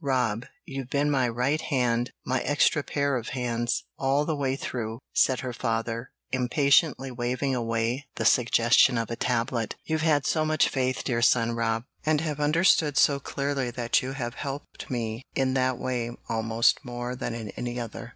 [0.03, 4.97] "Rob, you've been my right hand my extra pair of hands all the way through,"
[5.13, 9.75] said her father, impatiently waving away the suggestion of a tablet.
[9.85, 14.13] "You've had so much faith, dear son Rob, and have understood so clearly that you
[14.13, 18.09] have helped me in that way almost more than in any other.